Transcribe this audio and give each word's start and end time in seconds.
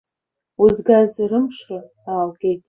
Узгаз 0.63 1.11
рымшра 1.29 1.79
ааугеит! 2.11 2.59